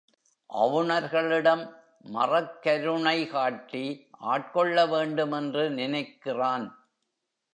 [0.49, 1.63] அவுணர்களிடம்
[2.13, 4.07] மறக்கருணை காட்டி
[4.11, 6.65] ஆட்கொள்ள வேண்டும் என்று நினைக்கிறான்.